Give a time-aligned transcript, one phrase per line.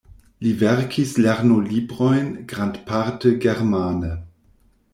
[0.45, 4.13] Li verkis lernolibrojn grandparte germane.